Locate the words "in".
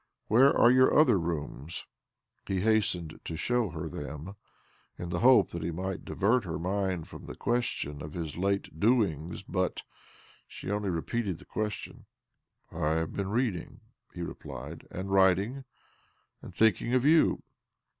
4.97-5.09